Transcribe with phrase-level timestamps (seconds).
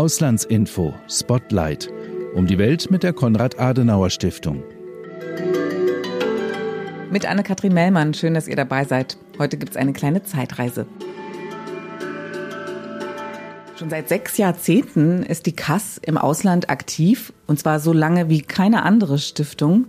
[0.00, 1.92] Auslandsinfo Spotlight
[2.34, 4.62] um die Welt mit der Konrad-Adenauer-Stiftung.
[7.10, 9.18] Mit Anne-Kathrin Mellmann, schön, dass ihr dabei seid.
[9.38, 10.86] Heute gibt es eine kleine Zeitreise.
[13.78, 18.40] Schon seit sechs Jahrzehnten ist die Kass im Ausland aktiv, und zwar so lange wie
[18.40, 19.84] keine andere Stiftung.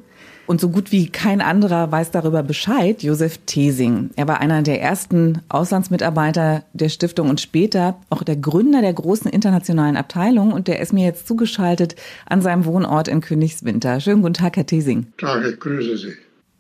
[0.52, 4.10] Und so gut wie kein anderer weiß darüber Bescheid, Josef Thesing.
[4.18, 9.32] Er war einer der ersten Auslandsmitarbeiter der Stiftung und später auch der Gründer der großen
[9.32, 10.52] internationalen Abteilung.
[10.52, 11.96] Und der ist mir jetzt zugeschaltet
[12.26, 14.02] an seinem Wohnort in Königswinter.
[14.02, 15.14] Schönen guten Tag, Herr Thesing.
[15.18, 16.14] Tag, ich grüße Sie.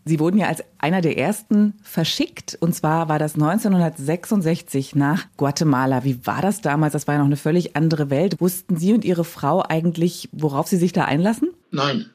[0.05, 2.57] Sie wurden ja als einer der ersten verschickt.
[2.61, 6.05] Und zwar war das 1966 nach Guatemala.
[6.05, 6.93] Wie war das damals?
[6.93, 8.39] Das war ja noch eine völlig andere Welt.
[8.39, 11.49] Wussten Sie und Ihre Frau eigentlich, worauf Sie sich da einlassen?
[11.71, 12.05] Nein,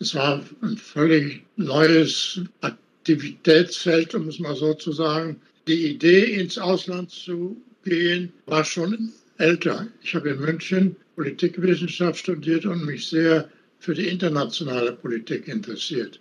[0.00, 5.40] es war ein völlig neues Aktivitätsfeld, um es mal so zu sagen.
[5.66, 9.88] Die Idee, ins Ausland zu gehen, war schon älter.
[10.02, 16.20] Ich habe in München Politikwissenschaft studiert und mich sehr für die internationale Politik interessiert.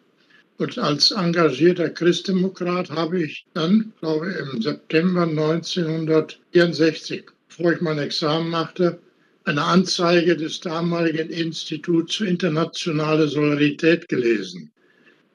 [0.57, 7.97] Und als engagierter Christdemokrat habe ich dann, glaube ich, im September 1964, bevor ich mein
[7.97, 8.99] Examen machte,
[9.45, 14.71] eine Anzeige des damaligen Instituts für internationale Solidarität gelesen.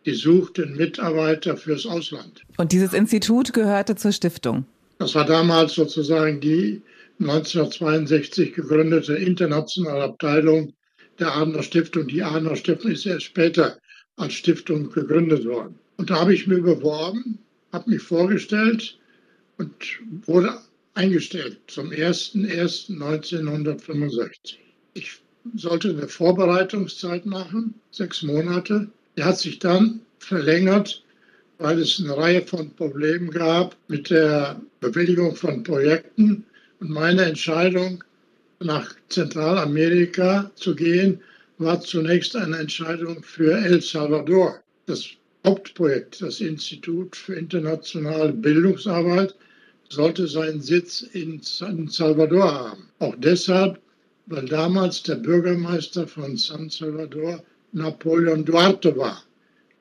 [0.06, 2.42] Die suchten Mitarbeiter fürs Ausland.
[2.56, 4.65] Und dieses Institut gehörte zur Stiftung?
[4.98, 6.83] Das war damals sozusagen die
[7.20, 10.72] 1962 gegründete internationale Abteilung
[11.19, 12.06] der Adler Stiftung.
[12.06, 13.78] Die Adler Stiftung ist erst später
[14.17, 15.78] als Stiftung gegründet worden.
[15.97, 17.39] Und da habe ich mir beworben,
[17.72, 18.98] habe mich vorgestellt
[19.59, 19.72] und
[20.27, 20.59] wurde
[20.94, 24.56] eingestellt zum 01.01.1965.
[24.94, 25.20] Ich
[25.55, 28.89] sollte eine Vorbereitungszeit machen, sechs Monate.
[29.16, 31.05] Die hat sich dann verlängert,
[31.59, 36.44] weil es eine Reihe von Problemen gab mit der Bewilligung von Projekten.
[36.81, 38.03] Und meine Entscheidung,
[38.61, 41.20] nach Zentralamerika zu gehen,
[41.59, 44.60] war zunächst eine Entscheidung für El Salvador.
[44.87, 45.05] Das
[45.44, 49.34] Hauptprojekt, das Institut für internationale Bildungsarbeit,
[49.91, 52.88] sollte seinen Sitz in San Salvador haben.
[52.99, 53.81] Auch deshalb,
[54.26, 59.22] weil damals der Bürgermeister von San Salvador Napoleon Duarte war.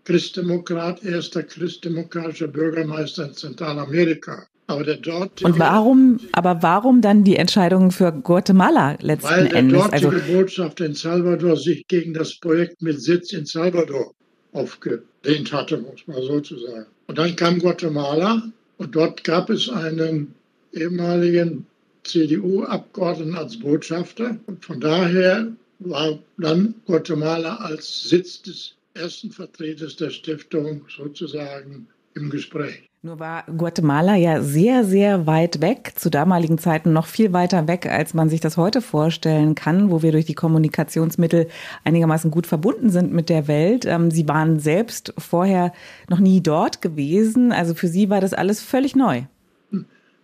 [0.05, 4.47] Christdemokrat, erster christdemokratischer Bürgermeister in Zentralamerika.
[4.67, 9.53] Aber der dort Und warum, aber warum dann die Entscheidung für Guatemala letzten Endes?
[9.53, 14.13] Weil der dortige also, Botschafter in Salvador sich gegen das Projekt mit Sitz in Salvador
[14.51, 16.87] aufgelehnt hatte, muss man so zu sagen.
[17.07, 18.43] Und dann kam Guatemala
[18.77, 20.33] und dort gab es einen
[20.73, 21.65] ehemaligen
[22.03, 24.37] CDU-Abgeordneten als Botschafter.
[24.45, 32.29] Und von daher war dann Guatemala als Sitz des ersten Vertreters der Stiftung sozusagen im
[32.29, 32.89] Gespräch.
[33.07, 37.85] Nur war Guatemala ja sehr, sehr weit weg, zu damaligen Zeiten noch viel weiter weg,
[37.85, 41.47] als man sich das heute vorstellen kann, wo wir durch die Kommunikationsmittel
[41.85, 43.85] einigermaßen gut verbunden sind mit der Welt.
[43.85, 45.71] Ähm, Sie waren selbst vorher
[46.09, 49.21] noch nie dort gewesen, also für Sie war das alles völlig neu.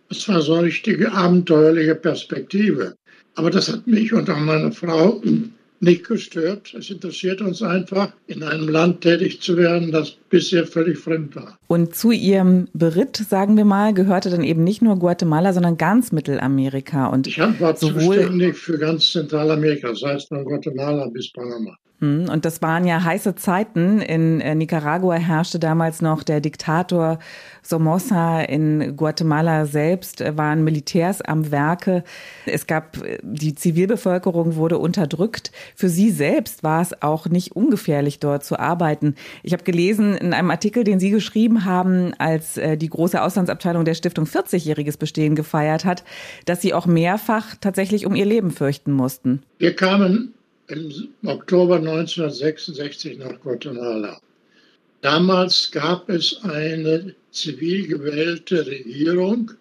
[0.10, 2.96] Es war so eine richtige abenteuerliche Perspektive.
[3.36, 5.22] Aber das hat mich und auch meine Frau
[5.84, 6.74] nicht gestört.
[6.74, 11.60] Es interessiert uns einfach, in einem Land tätig zu werden, das bisher völlig fremd war.
[11.68, 16.12] Und zu Ihrem Beritt, sagen wir mal, gehörte dann eben nicht nur Guatemala, sondern ganz
[16.12, 17.08] Mittelamerika.
[17.08, 21.76] Und ich war zuständig für ganz Zentralamerika, das heißt von Guatemala bis Panama.
[22.04, 24.02] Hm, und das waren ja heiße Zeiten.
[24.02, 27.18] In äh, Nicaragua herrschte damals noch der Diktator
[27.62, 28.42] Somoza.
[28.42, 32.04] In Guatemala selbst äh, waren Militärs am Werke.
[32.46, 35.54] Es gab, äh, die Zivilbevölkerung wurde unterdrückt.
[35.78, 39.16] Für Sie selbst war es auch nicht ungefährlich, dort zu arbeiten.
[39.42, 43.94] Ich habe gelesen in einem Artikel, den Sie geschrieben haben, als die große Auslandsabteilung der
[43.94, 46.04] Stiftung 40-jähriges Bestehen gefeiert hat,
[46.46, 49.44] dass Sie auch mehrfach tatsächlich um Ihr Leben fürchten mussten.
[49.58, 50.34] Wir kamen
[50.74, 54.20] im Oktober 1966 nach Guatemala.
[55.02, 59.52] Damals gab es eine zivil gewählte Regierung,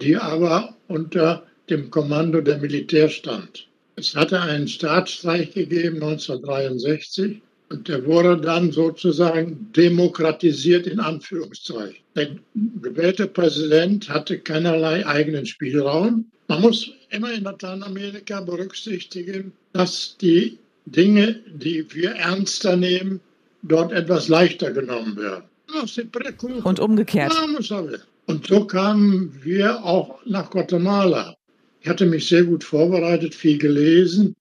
[0.00, 3.66] die aber unter dem Kommando der Militär stand.
[3.96, 7.40] Es hatte einen Staatsstreich gegeben 1963
[7.70, 11.96] und der wurde dann sozusagen demokratisiert in Anführungszeichen.
[12.14, 12.36] Der
[12.82, 16.30] gewählte Präsident hatte keinerlei eigenen Spielraum.
[16.48, 23.20] Man muss immer in Lateinamerika berücksichtigen, dass die Dinge, die wir ernster nehmen,
[23.62, 25.44] dort etwas leichter genommen werden.
[26.62, 27.32] Und umgekehrt.
[28.26, 31.36] Und so kamen wir auch nach Guatemala.
[31.80, 34.34] Ich hatte mich sehr gut vorbereitet, viel gelesen,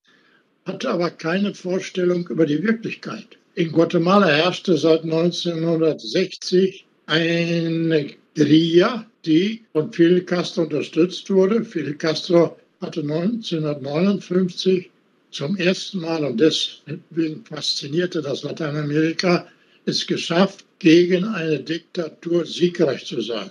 [0.65, 3.37] hatte aber keine Vorstellung über die Wirklichkeit.
[3.55, 11.63] In Guatemala herrschte seit 1960 eine Guerilla, die von Fidel Castro unterstützt wurde.
[11.65, 14.89] Fidel Castro hatte 1959
[15.35, 19.45] zum ersten Mal, und deswegen faszinierte das Lateinamerika,
[19.85, 23.49] es geschafft, gegen eine Diktatur siegreich zu sein.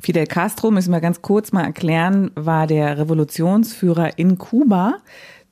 [0.00, 4.98] Fidel Castro, müssen wir ganz kurz mal erklären, war der Revolutionsführer in Kuba,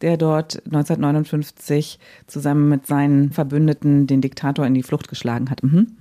[0.02, 5.62] der dort 1959 zusammen mit seinen Verbündeten den Diktator in die Flucht geschlagen hat.
[5.62, 5.96] Mhm.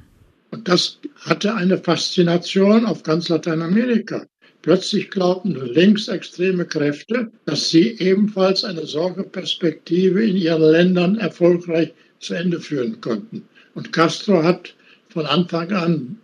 [0.52, 4.26] Und das hatte eine Faszination auf ganz Lateinamerika.
[4.62, 12.60] Plötzlich glaubten linksextreme Kräfte, dass sie ebenfalls eine Sorgeperspektive in ihren Ländern erfolgreich zu Ende
[12.60, 13.48] führen konnten.
[13.74, 14.76] Und Castro hat
[15.08, 16.18] von Anfang an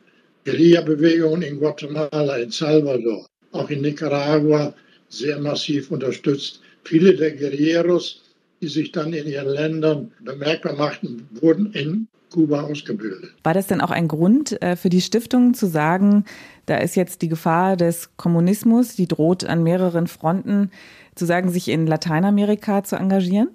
[0.44, 4.76] Guerilla-Bewegungen in Guatemala, in Salvador, auch in Nicaragua
[5.08, 6.62] sehr massiv unterstützt.
[6.84, 8.22] Viele der Guerilleros,
[8.62, 13.34] die sich dann in ihren Ländern bemerkbar machten, wurden in Kuba ausgebildet.
[13.44, 16.26] War das denn auch ein Grund äh, für die Stiftung zu sagen,
[16.66, 20.70] da ist jetzt die Gefahr des Kommunismus, die droht an mehreren Fronten,
[21.16, 23.48] zu sagen, sich in Lateinamerika zu engagieren?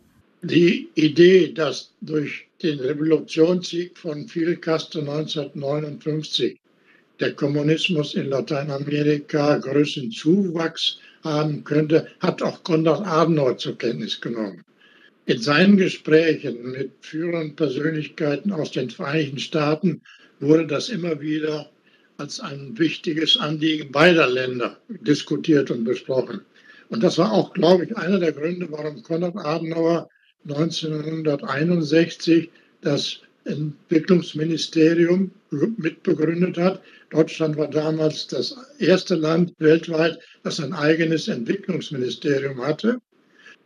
[0.43, 6.59] Die Idee, dass durch den Revolutionssieg von Fidel Castro 1959
[7.21, 14.65] der Kommunismus in Lateinamerika größeren Zuwachs haben könnte, hat auch Konrad Adenauer zur Kenntnis genommen.
[15.31, 20.03] In seinen Gesprächen mit führenden Persönlichkeiten aus den Vereinigten Staaten
[20.41, 21.71] wurde das immer wieder
[22.17, 26.41] als ein wichtiges Anliegen beider Länder diskutiert und besprochen.
[26.89, 30.09] Und das war auch, glaube ich, einer der Gründe, warum Konrad Adenauer
[30.49, 32.51] 1961
[32.81, 35.31] das Entwicklungsministerium
[35.77, 36.83] mitbegründet hat.
[37.11, 42.99] Deutschland war damals das erste Land weltweit, das ein eigenes Entwicklungsministerium hatte.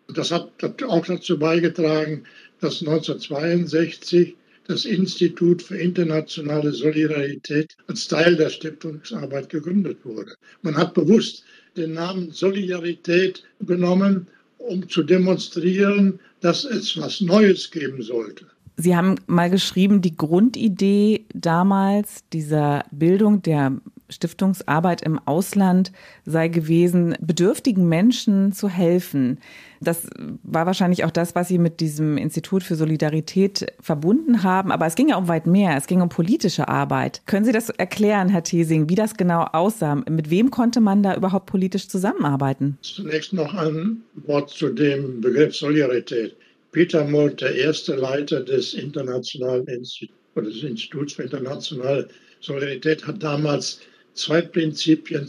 [0.09, 0.51] Das hat
[0.85, 2.25] auch dazu beigetragen,
[2.61, 4.37] dass 1962
[4.67, 10.35] das Institut für internationale Solidarität als Teil der Stiftungsarbeit gegründet wurde.
[10.63, 11.45] Man hat bewusst
[11.77, 14.27] den Namen Solidarität genommen,
[14.59, 18.47] um zu demonstrieren, dass es was Neues geben sollte.
[18.77, 25.93] Sie haben mal geschrieben, die Grundidee damals dieser Bildung der Stiftungsarbeit im Ausland
[26.25, 29.39] sei gewesen, bedürftigen Menschen zu helfen.
[29.81, 30.07] Das
[30.43, 34.73] war wahrscheinlich auch das, was Sie mit diesem Institut für Solidarität verbunden haben.
[34.73, 35.77] Aber es ging ja um weit mehr.
[35.77, 37.23] Es ging um politische Arbeit.
[37.27, 39.95] Können Sie das erklären, Herr Thesing, wie das genau aussah?
[39.95, 42.79] Mit wem konnte man da überhaupt politisch zusammenarbeiten?
[42.83, 46.37] Zunächst noch ein Wort zu dem Begriff Solidarität.
[46.73, 50.13] Peter Molt, der erste Leiter des Internationalen Instituts
[50.43, 52.09] des Instituts für internationale
[52.41, 53.81] Solidarität, hat damals
[54.15, 55.29] zwei Prinzipien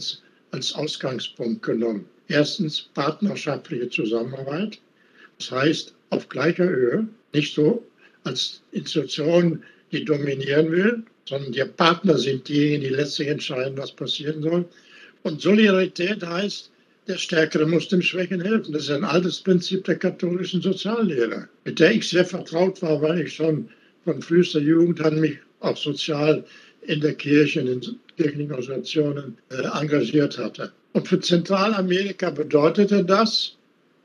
[0.52, 2.06] als Ausgangspunkt genommen.
[2.28, 4.80] Erstens partnerschaftliche Zusammenarbeit,
[5.38, 7.84] das heißt auf gleicher Höhe, nicht so
[8.24, 9.62] als Institution,
[9.92, 14.64] die dominieren will, sondern die Partner sind diejenigen, die letztlich entscheiden, was passieren soll.
[15.22, 16.70] Und Solidarität heißt,
[17.06, 18.72] der Stärkere muss dem Schwächen helfen.
[18.72, 23.20] Das ist ein altes Prinzip der katholischen Soziallehre, mit der ich sehr vertraut war, weil
[23.20, 23.68] ich schon
[24.04, 26.44] von frühester Jugend an mich auch sozial
[26.86, 27.80] in der Kirche, in den
[28.16, 30.72] kirchlichen Organisationen äh, engagiert hatte.
[30.92, 33.56] Und für Zentralamerika bedeutete das,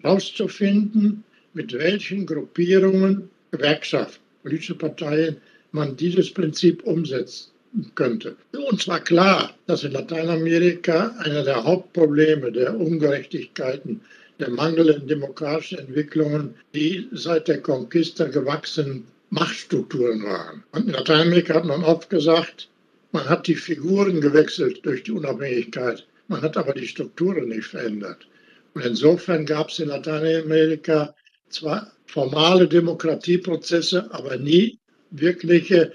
[0.01, 1.23] herauszufinden,
[1.53, 5.37] mit welchen Gruppierungen, Gewerkschaften, politische Parteien
[5.71, 7.51] man dieses Prinzip umsetzt
[7.95, 8.35] könnte.
[8.69, 14.01] Uns war klar, dass in Lateinamerika einer der Hauptprobleme der Ungerechtigkeiten,
[14.39, 20.63] der mangelnden demokratischen Entwicklungen, die seit der Conquista gewachsenen Machtstrukturen waren.
[20.71, 22.67] Und in Lateinamerika hat man oft gesagt,
[23.11, 28.27] man hat die Figuren gewechselt durch die Unabhängigkeit, man hat aber die Strukturen nicht verändert.
[28.73, 31.13] Und insofern gab es in Lateinamerika
[31.49, 34.79] zwar formale Demokratieprozesse, aber nie
[35.11, 35.91] wirkliche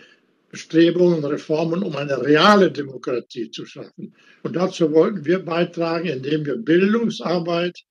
[0.50, 4.14] Bestrebungen, Reformen, um eine reale Demokratie zu schaffen.
[4.42, 7.82] Und dazu wollten wir beitragen, indem wir Bildungsarbeit,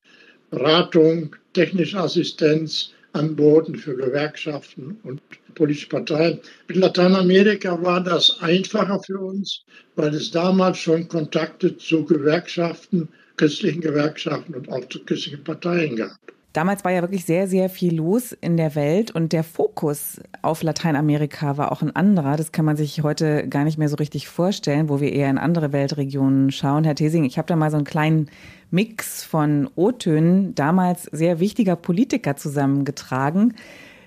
[0.49, 5.21] Beratung, technische Assistenz anboten für Gewerkschaften und
[5.55, 6.39] politische Parteien.
[6.67, 9.63] Mit Lateinamerika war das einfacher für uns,
[9.95, 13.07] weil es damals schon Kontakte zu Gewerkschaften,
[13.37, 16.19] christlichen Gewerkschaften und auch zu christlichen Parteien gab.
[16.55, 20.63] Damals war ja wirklich sehr, sehr viel los in der Welt und der Fokus auf
[20.63, 22.37] Lateinamerika war auch ein anderer.
[22.37, 25.37] Das kann man sich heute gar nicht mehr so richtig vorstellen, wo wir eher in
[25.37, 26.85] andere Weltregionen schauen.
[26.85, 28.29] Herr Thesing, ich habe da mal so einen kleinen
[28.71, 33.55] Mix von O-Tönen damals sehr wichtiger Politiker zusammengetragen.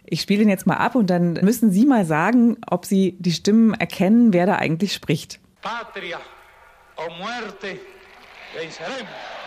[0.07, 3.33] Ich spiele ihn jetzt mal ab und dann müssen Sie mal sagen, ob Sie die
[3.33, 5.39] Stimmen erkennen, wer da eigentlich spricht.
[5.61, 6.17] Patria
[6.97, 7.79] o muerte
[8.57, 9.38] venceremos.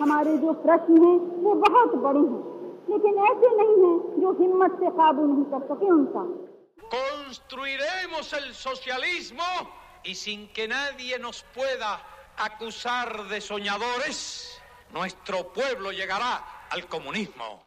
[0.00, 2.42] हमारे जो प्रश्न हैं वो बहुत बड़े हैं
[2.90, 6.24] लेकिन ऐसे नहीं हैं जो हिम्मत से काबू नहीं कर सके उनका
[6.94, 9.44] construiremos el socialismo
[10.04, 12.00] y sin que nadie nos pueda
[12.36, 14.58] acusar de soñadores,
[14.92, 17.64] nuestro pueblo llegará al comunismo.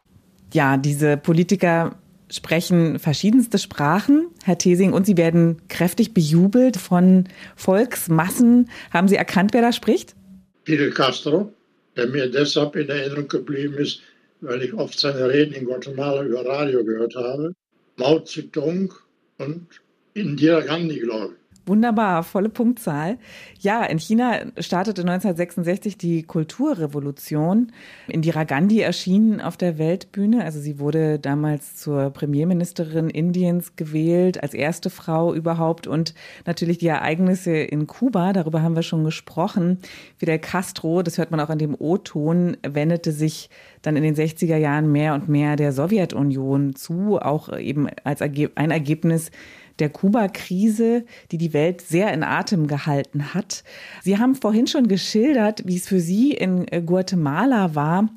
[0.50, 1.90] Ja, diese Politiker
[2.35, 7.25] sprechen verschiedenste Sprachen, Herr Thesing, und sie werden kräftig bejubelt von
[7.55, 8.69] Volksmassen.
[8.91, 10.15] Haben Sie erkannt, wer da spricht?
[10.63, 11.51] Fidel Castro,
[11.95, 14.01] der mir deshalb in Erinnerung geblieben ist,
[14.41, 17.53] weil ich oft seine Reden in Guatemala über Radio gehört habe.
[17.97, 18.93] Mao Zedong
[19.37, 19.67] und
[20.13, 21.42] Indira Gandhi, glaube ich.
[21.65, 23.17] Wunderbar, volle Punktzahl.
[23.57, 27.71] Ja, in China startete 1966 die Kulturrevolution.
[28.09, 30.43] Indira Gandhi erschien auf der Weltbühne.
[30.43, 35.87] Also sie wurde damals zur Premierministerin Indiens gewählt, als erste Frau überhaupt.
[35.87, 36.13] Und
[36.45, 39.79] natürlich die Ereignisse in Kuba, darüber haben wir schon gesprochen.
[40.17, 43.49] Fidel Castro, das hört man auch an dem O-Ton, wendete sich
[43.81, 48.71] dann in den 60er Jahren mehr und mehr der Sowjetunion zu, auch eben als ein
[48.71, 49.31] Ergebnis
[49.79, 53.63] der Kuba-Krise, die die Welt sehr in Atem gehalten hat.
[54.01, 58.09] Sie haben vorhin schon geschildert, wie es für Sie in Guatemala war.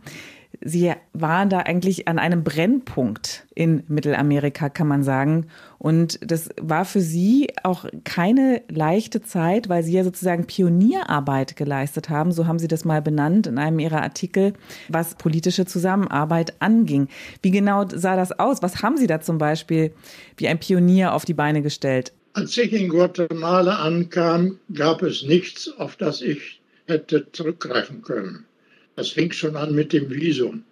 [0.64, 5.46] Sie waren da eigentlich an einem Brennpunkt in Mittelamerika, kann man sagen.
[5.78, 12.08] Und das war für Sie auch keine leichte Zeit, weil Sie ja sozusagen Pionierarbeit geleistet
[12.08, 12.32] haben.
[12.32, 14.54] So haben Sie das mal benannt in einem Ihrer Artikel,
[14.88, 17.08] was politische Zusammenarbeit anging.
[17.42, 18.62] Wie genau sah das aus?
[18.62, 19.92] Was haben Sie da zum Beispiel
[20.36, 22.12] wie ein Pionier auf die Beine gestellt?
[22.32, 28.44] Als ich in Guatemala ankam, gab es nichts, auf das ich hätte zurückgreifen können.
[28.96, 30.64] Das fing schon an mit dem Visum.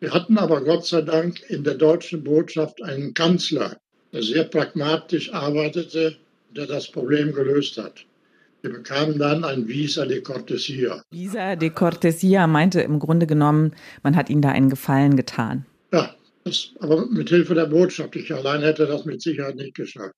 [0.00, 3.76] Wir hatten aber Gott sei Dank in der deutschen Botschaft einen Kanzler,
[4.12, 6.16] der sehr pragmatisch arbeitete,
[6.54, 8.04] der das Problem gelöst hat.
[8.62, 11.02] Wir bekamen dann ein Visa de Cortesia.
[11.10, 15.64] Visa de Cortesia meinte im Grunde genommen, man hat ihnen da einen Gefallen getan.
[15.92, 18.14] Ja, das, aber mit Hilfe der Botschaft.
[18.16, 20.14] Ich allein hätte das mit Sicherheit nicht geschafft.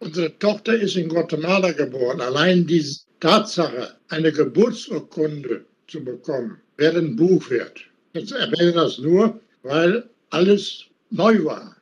[0.00, 2.20] Unsere Tochter ist in Guatemala geboren.
[2.20, 2.84] Allein die
[3.20, 7.80] Tatsache, eine Geburtsurkunde zu bekommen, ein Buch wert.
[8.12, 11.76] Ich erwähne das nur, weil alles neu war.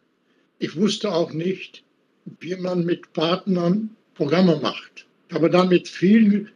[0.58, 1.82] Ich wusste auch nicht,
[2.40, 5.06] wie man mit Partnern Programme macht.
[5.28, 6.50] Ich habe dann mit vielen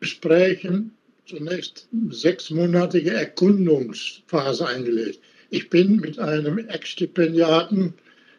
[0.00, 0.92] Gesprächen
[1.26, 5.20] zunächst sechsmonatige Erkundungsphase eingelegt.
[5.50, 7.94] Ich bin mit einem Ex-Stipendiaten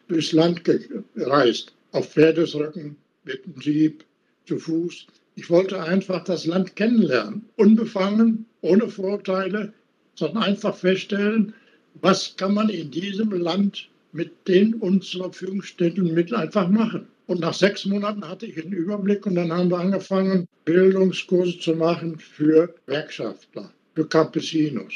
[0.08, 4.04] durchs Land gereist, auf Pferdesrücken, mit dem Jeep,
[4.46, 5.06] zu Fuß.
[5.34, 9.72] Ich wollte einfach das Land kennenlernen, unbefangen, ohne Vorurteile,
[10.14, 11.54] sondern einfach feststellen,
[11.94, 17.08] was kann man in diesem Land mit den uns zur Verfügung stehenden Mitteln einfach machen.
[17.26, 21.74] Und nach sechs Monaten hatte ich einen Überblick und dann haben wir angefangen, Bildungskurse zu
[21.74, 24.92] machen für Werkschaftler, für Campesinos.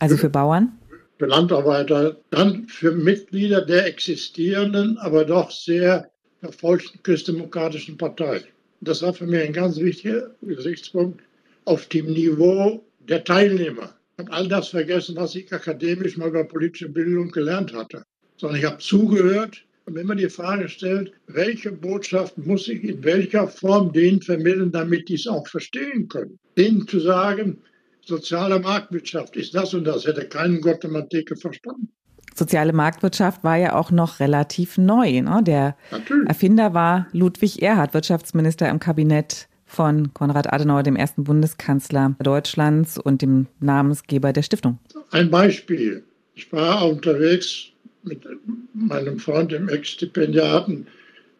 [0.00, 0.72] Also für Bauern?
[1.18, 6.10] Für Landarbeiter, dann für Mitglieder der existierenden, aber doch sehr
[6.40, 8.42] verfolgten christdemokratischen Partei.
[8.82, 11.22] Das war für mich ein ganz wichtiger Gesichtspunkt
[11.66, 13.94] auf dem Niveau der Teilnehmer.
[14.16, 18.04] Ich habe all das vergessen, was ich akademisch mal über politische Bildung gelernt hatte,
[18.38, 23.48] sondern ich habe zugehört und immer die Frage stellt, welche Botschaft muss ich in welcher
[23.48, 26.38] Form denen vermitteln, damit die es auch verstehen können.
[26.56, 27.58] Denen zu sagen,
[28.00, 31.90] soziale Marktwirtschaft ist das und das, hätte keinen Guatemalteker verstanden.
[32.34, 35.20] Soziale Marktwirtschaft war ja auch noch relativ neu.
[35.20, 35.40] Ne?
[35.42, 36.28] Der Natürlich.
[36.28, 43.22] Erfinder war Ludwig Erhard, Wirtschaftsminister im Kabinett von Konrad Adenauer, dem ersten Bundeskanzler Deutschlands und
[43.22, 44.78] dem Namensgeber der Stiftung.
[45.10, 46.02] Ein Beispiel.
[46.34, 47.66] Ich war unterwegs
[48.02, 48.26] mit
[48.74, 50.86] meinem Freund, dem Ex-Stipendiaten,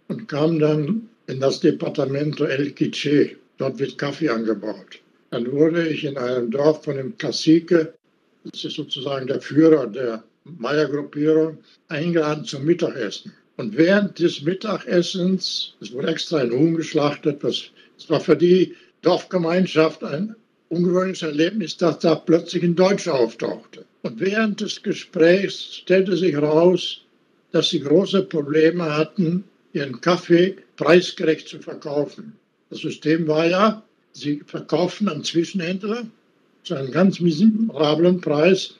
[0.09, 3.37] und kam dann in das Departamento El Quiche.
[3.59, 5.01] Dort wird Kaffee angebaut.
[5.31, 7.93] Dann wurde ich in einem Dorf von dem Cacique,
[8.45, 13.33] das ist sozusagen der Führer der Maya-Gruppierung, eingeladen zum Mittagessen.
[13.57, 17.65] Und während des Mittagessens, es wurde extra ein Huhn geschlachtet, das,
[17.99, 20.35] das war für die Dorfgemeinschaft ein
[20.71, 23.85] ungewöhnliches Erlebnis, dass da plötzlich ein Deutscher auftauchte.
[24.03, 27.03] Und während des Gesprächs stellte sich heraus,
[27.53, 32.33] dass sie große Probleme hatten, ihren Kaffee preisgerecht zu verkaufen.
[32.71, 33.83] Das System war ja,
[34.13, 36.07] sie verkauften an Zwischenhändler
[36.63, 38.80] zu einem ganz miserablen Preis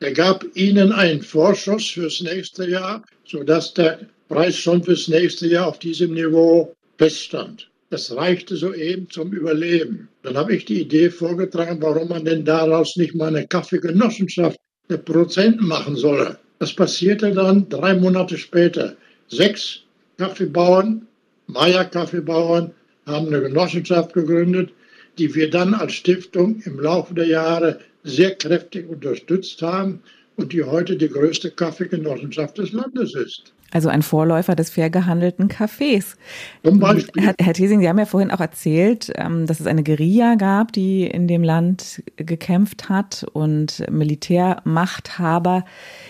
[0.00, 5.66] er gab ihnen einen Vorschuss fürs nächste Jahr, sodass der Preis schon fürs nächste Jahr
[5.68, 7.70] auf diesem Niveau feststand.
[7.90, 10.08] Das reichte soeben zum Überleben.
[10.22, 14.98] Dann habe ich die Idee vorgetragen, warum man denn daraus nicht mal eine Kaffeegenossenschaft der
[14.98, 16.38] Produzenten machen solle.
[16.60, 18.96] Das passierte dann drei Monate später.
[19.28, 19.80] Sechs
[20.16, 21.06] Kaffeebauern,
[21.46, 22.72] Maya-Kaffeebauern,
[23.06, 24.70] haben eine Genossenschaft gegründet,
[25.18, 30.02] die wir dann als Stiftung im Laufe der Jahre sehr kräftig unterstützt haben
[30.36, 33.52] und die heute die größte Kaffeegenossenschaft des Landes ist.
[33.72, 36.16] Also ein Vorläufer des fair gehandelten Kaffees.
[36.64, 37.22] Zum Beispiel.
[37.22, 40.72] Herr, Herr Thesing, Sie haben ja vorhin auch erzählt, ähm, dass es eine Guerilla gab,
[40.72, 45.64] die in dem Land gekämpft hat und Militärmachthaber.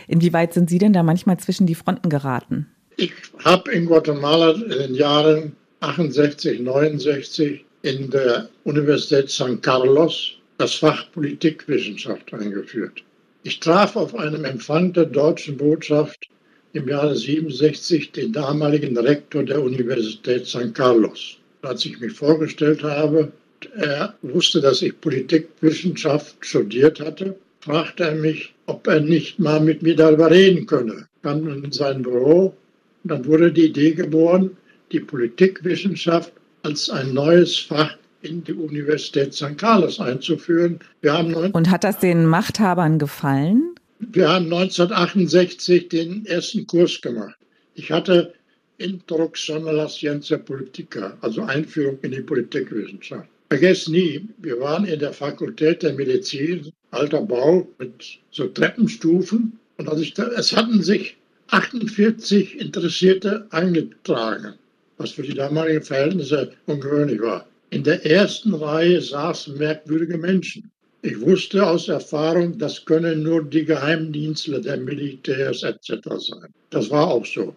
[0.09, 2.66] Inwieweit sind Sie denn da manchmal zwischen die Fronten geraten?
[2.97, 3.12] Ich
[3.44, 11.11] habe in Guatemala in den Jahren 68, 69 in der Universität San Carlos das Fach
[11.12, 13.02] Politikwissenschaft eingeführt.
[13.45, 16.29] Ich traf auf einem Empfang der deutschen Botschaft
[16.75, 21.38] im Jahre 67 den damaligen Rektor der Universität San Carlos.
[21.62, 23.33] Als ich mich vorgestellt habe,
[23.75, 29.83] er wusste, dass ich Politikwissenschaft studiert hatte, fragte er mich, ob er nicht mal mit
[29.83, 31.09] mir darüber reden könne.
[31.23, 32.55] Kam in sein Büro
[33.02, 34.50] und dann wurde die Idee geboren,
[34.93, 39.57] die Politikwissenschaft als ein neues Fach in die Universität St.
[39.57, 40.81] Carlos einzuführen.
[41.00, 43.75] Wir haben und hat das den Machthabern gefallen?
[43.99, 47.37] Wir haben 1968 den ersten Kurs gemacht.
[47.75, 48.33] Ich hatte
[48.79, 53.29] Introduction a la Scienza Politica, also Einführung in die Politikwissenschaft.
[53.50, 59.59] Vergesst nie, wir waren in der Fakultät der Medizin, alter Bau mit so Treppenstufen.
[59.77, 61.17] Und als ich es hatten sich
[61.49, 64.55] 48 Interessierte eingetragen,
[64.99, 67.47] was für die damaligen Verhältnisse ungewöhnlich war.
[67.73, 70.73] In der ersten Reihe saßen merkwürdige Menschen.
[71.03, 75.89] Ich wusste aus Erfahrung, das können nur die Geheimdienstler der Militärs etc.
[76.19, 76.53] sein.
[76.71, 77.55] Das war auch so.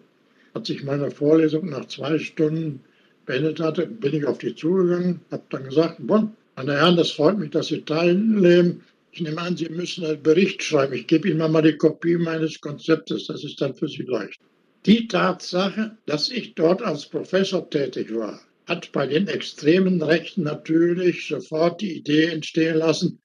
[0.52, 2.80] Als ich meine Vorlesung nach zwei Stunden
[3.26, 7.36] beendet hatte, bin ich auf die zugegangen, habe dann gesagt, bon, meine Herren, das freut
[7.36, 8.82] mich, dass Sie teilnehmen.
[9.10, 10.94] Ich nehme an, Sie müssen einen Bericht schreiben.
[10.94, 13.26] Ich gebe Ihnen mal die Kopie meines Konzeptes.
[13.26, 14.40] Das ist dann für Sie leicht.
[14.86, 21.28] Die Tatsache, dass ich dort als Professor tätig war, hat bei den extremen Rechten natürlich
[21.28, 23.18] sofort die Idee entstehen lassen,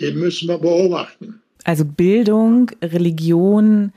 [0.00, 1.40] den müssen wir beobachten.
[1.64, 3.92] Also Bildung, Religion,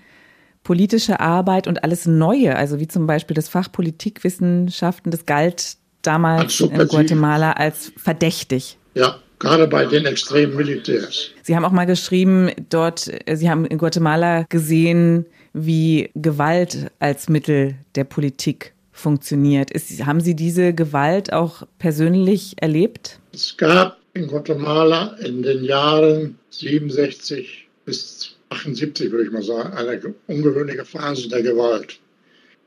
[0.64, 6.60] politische Arbeit und alles Neue, also wie zum Beispiel das Fach Politikwissenschaften, das galt damals
[6.60, 8.78] in Guatemala als verdächtig.
[8.94, 11.32] Ja, gerade bei den extremen Militärs.
[11.42, 17.76] Sie haben auch mal geschrieben, dort, Sie haben in Guatemala gesehen, wie Gewalt als Mittel
[17.96, 19.72] der Politik funktioniert.
[19.72, 23.20] Ist, haben Sie diese Gewalt auch persönlich erlebt?
[23.34, 30.14] Es gab in Guatemala in den Jahren 67 bis 78, würde ich mal sagen, eine
[30.28, 32.00] ungewöhnliche Phase der Gewalt.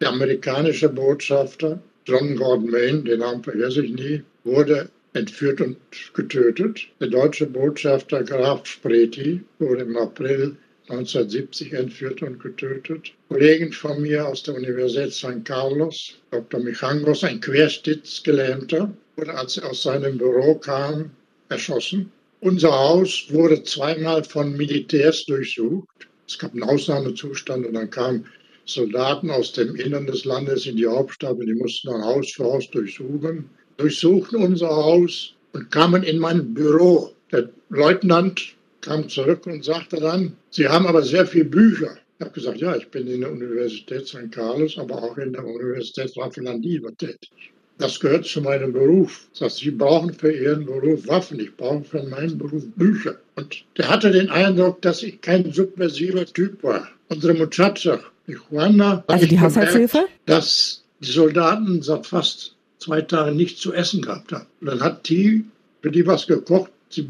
[0.00, 5.76] Der amerikanische Botschafter John Gordon Main, den Namen vergesse ich nie, wurde entführt und
[6.14, 6.86] getötet.
[7.00, 10.56] Der deutsche Botschafter Graf Spreti wurde im April
[10.90, 13.12] 1970 entführt und getötet.
[13.29, 15.44] Kollegen von mir aus der Universität St.
[15.44, 16.61] Carlos, Dr.
[16.61, 21.11] Michangos, ein Querstittsgelähmter, wurde, als er aus seinem Büro kam,
[21.48, 22.11] erschossen.
[22.40, 26.09] Unser Haus wurde zweimal von Militärs durchsucht.
[26.26, 28.26] Es gab einen Ausnahmezustand und dann kamen
[28.64, 32.44] Soldaten aus dem Innern des Landes in die Hauptstadt und die mussten dann Haus für
[32.44, 33.48] Haus durchsuchen.
[33.76, 37.12] Durchsuchten unser Haus und kamen in mein Büro.
[37.33, 41.96] Der Leutnant kam zurück und sagte dann, Sie haben aber sehr viele Bücher.
[42.18, 44.30] Ich habe gesagt, ja, ich bin in der Universität St.
[44.30, 47.30] Carlos, aber auch in der Universität Raffinandiva tätig.
[47.78, 49.26] Das gehört zu meinem Beruf.
[49.32, 53.16] Das heißt, Sie brauchen für Ihren Beruf Waffen, ich brauche für meinen Beruf Bücher.
[53.36, 56.86] Und der hatte den Eindruck, dass ich kein subversiver Typ war.
[57.08, 63.60] Unsere Muchacha, die Juana, also die Haushaltshilfe, dass die Soldaten seit fast zwei Tagen nichts
[63.60, 64.46] zu essen gehabt haben.
[64.60, 65.46] Und dann hat die
[65.80, 66.70] für die was gekocht.
[66.90, 67.02] Sie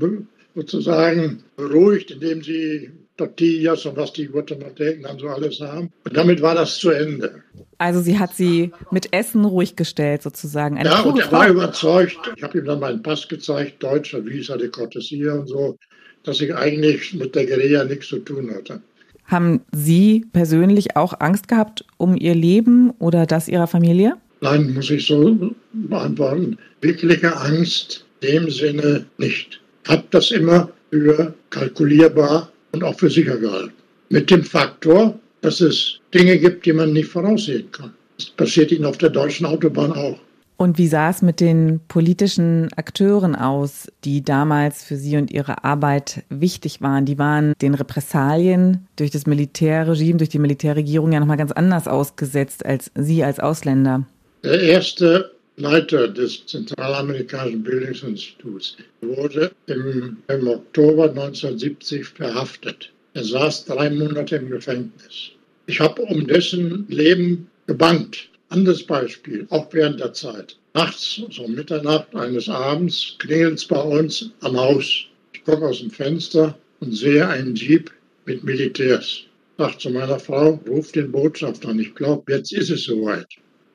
[0.55, 5.93] sozusagen beruhigt, indem sie Tortillas und was die Guatemalteken dann so alles haben.
[6.05, 7.43] Und damit war das zu Ende.
[7.77, 10.79] Also sie hat sie mit Essen ruhig gestellt sozusagen.
[10.79, 14.57] Eine ja, und er war überzeugt, ich habe ihm dann meinen Pass gezeigt, deutscher Visa
[14.57, 15.77] de Cortesia und so,
[16.25, 18.81] dass ich eigentlich mit der Guerilla nichts zu tun hatte.
[19.27, 24.15] Haben Sie persönlich auch Angst gehabt um Ihr Leben oder das Ihrer Familie?
[24.41, 26.57] Nein, muss ich so beantworten.
[26.81, 33.37] Wirkliche Angst in dem Sinne nicht habe das immer für kalkulierbar und auch für sicher
[33.37, 33.73] gehalten.
[34.09, 37.93] Mit dem Faktor, dass es Dinge gibt, die man nicht voraussehen kann.
[38.17, 40.19] Das passiert Ihnen auf der deutschen Autobahn auch.
[40.61, 45.65] Und wie sah es mit den politischen Akteuren aus, die damals für Sie und Ihre
[45.65, 47.07] Arbeit wichtig waren?
[47.07, 52.67] Die waren den Repressalien durch das Militärregime, durch die Militärregierung ja nochmal ganz anders ausgesetzt
[52.67, 54.05] als Sie als Ausländer.
[54.45, 62.91] Der erste Leiter des Zentralamerikanischen Bildungsinstituts, wurde im, im Oktober 1970 verhaftet.
[63.15, 65.31] Er saß drei Monate im Gefängnis.
[65.67, 68.29] Ich habe um dessen Leben gebannt.
[68.49, 70.57] Anderes Beispiel, auch während der Zeit.
[70.75, 75.05] Nachts, so Mitternacht eines Abends, klingelt es bei uns am Haus.
[75.33, 77.91] Ich gucke aus dem Fenster und sehe einen Jeep
[78.25, 79.25] mit Militärs.
[79.59, 81.79] Sag zu meiner Frau, ruf den Botschafter an.
[81.79, 83.29] Ich glaube, jetzt ist es soweit.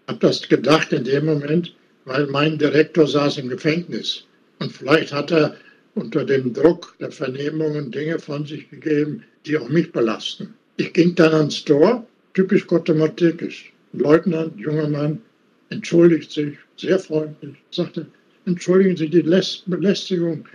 [0.08, 4.26] Hab das gedacht in dem Moment, weil mein Direktor saß im Gefängnis.
[4.60, 5.56] Und vielleicht hat er
[5.96, 10.54] unter dem Druck der Vernehmungen Dinge von sich gegeben, die auch mich belasten.
[10.78, 13.72] Ich ging dann ans Tor, typisch guatemaltekisch.
[13.94, 15.22] Leutnant, junger Mann,
[15.70, 18.06] entschuldigt sich, sehr freundlich, sagte,
[18.46, 20.46] entschuldigen Sie die Belästigung,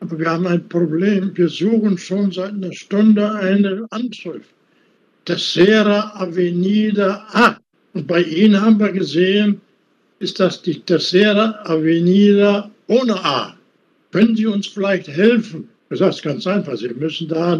[0.00, 1.32] aber wir haben ein Problem.
[1.34, 4.50] Wir suchen schon seit einer Stunde eine Anschrift.
[5.24, 7.63] Tercera Avenida A.
[7.94, 9.60] Und bei Ihnen haben wir gesehen,
[10.18, 13.56] ist das die Tercera Avenida ohne A.
[14.10, 15.68] Können Sie uns vielleicht helfen?
[15.90, 16.76] Sage, es ganz einfach.
[16.76, 17.58] Sie müssen da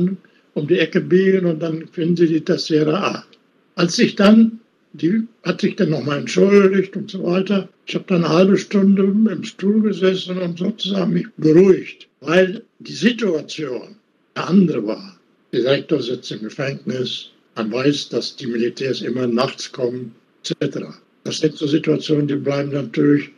[0.55, 3.25] um die Ecke biegen und dann finden Sie die Tercera A.
[3.77, 4.61] Als ich dann,
[4.93, 7.69] die hat sich dann nochmal entschuldigt und so weiter.
[7.87, 12.93] Ich habe dann eine halbe Stunde im Stuhl gesessen und sozusagen mich beruhigt, weil die
[12.93, 13.97] Situation
[14.35, 15.19] eine andere war.
[15.53, 20.15] Der Direktor sitzt im Gefängnis, man weiß, dass die Militärs immer nachts kommen,
[20.51, 20.79] etc.
[21.25, 23.31] Das sind so Situationen, die bleiben natürlich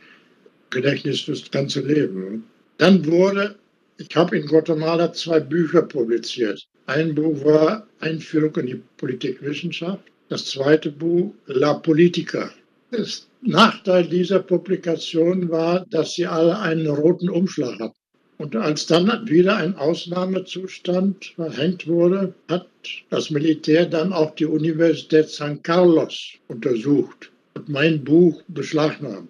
[0.69, 2.43] Gedächtnis fürs ganze Leben.
[2.77, 3.55] Dann wurde,
[3.97, 6.67] ich habe in Guatemala zwei Bücher publiziert.
[6.85, 10.03] Ein Buch war Einführung in die Politikwissenschaft.
[10.29, 12.51] Das zweite Buch La Politica.
[12.91, 13.05] Der
[13.41, 17.97] Nachteil dieser Publikation war, dass sie alle einen roten Umschlag hatten.
[18.37, 22.67] Und als dann wieder ein Ausnahmezustand verhängt wurde, hat
[23.09, 29.29] das Militär dann auch die Universität San Carlos untersucht und mein Buch beschlagnahmt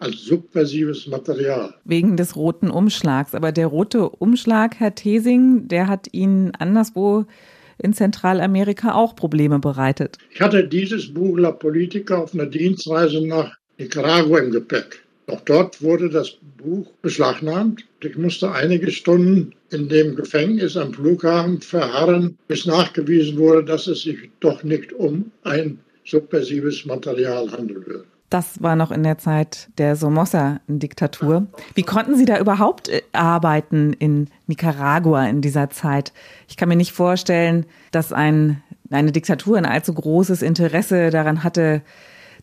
[0.00, 1.74] als subversives Material.
[1.84, 3.34] Wegen des roten Umschlags.
[3.34, 7.26] Aber der rote Umschlag, Herr Thesing, der hat Ihnen anderswo
[7.78, 10.18] in Zentralamerika auch Probleme bereitet.
[10.32, 15.02] Ich hatte dieses Buch La Politica auf einer Dienstreise nach Nicaragua im Gepäck.
[15.30, 17.84] Auch dort wurde das Buch beschlagnahmt.
[18.00, 24.02] Ich musste einige Stunden in dem Gefängnis am Flughafen verharren, bis nachgewiesen wurde, dass es
[24.02, 28.04] sich doch nicht um ein subversives Material handeln würde.
[28.28, 31.46] Das war noch in der Zeit der Somoza-Diktatur.
[31.74, 36.12] Wie konnten Sie da überhaupt äh, arbeiten in Nicaragua in dieser Zeit?
[36.48, 41.82] Ich kann mir nicht vorstellen, dass ein, eine Diktatur ein allzu großes Interesse daran hatte,